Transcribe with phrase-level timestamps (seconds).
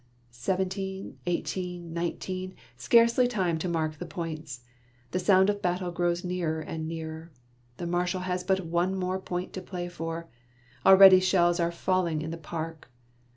[0.31, 1.19] Seventeen!
[1.27, 1.93] eighteen!
[1.93, 2.55] nineteen!
[2.75, 4.61] Scarcely time to mark the points.
[5.11, 7.29] The sound of battle grows nearer and nearer.
[7.77, 10.27] The Marshal has but one more point to play for.
[10.83, 12.89] Already shells are falling in the park.